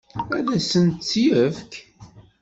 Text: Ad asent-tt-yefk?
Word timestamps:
Ad 0.37 0.47
asent-tt-yefk? 0.57 1.73